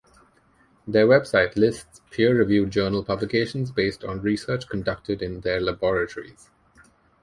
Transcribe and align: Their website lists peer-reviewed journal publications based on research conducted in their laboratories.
Their 0.87 1.05
website 1.05 1.55
lists 1.55 2.01
peer-reviewed 2.09 2.71
journal 2.71 3.03
publications 3.03 3.69
based 3.71 4.03
on 4.03 4.19
research 4.21 4.67
conducted 4.67 5.21
in 5.21 5.41
their 5.41 5.61
laboratories. 5.61 6.49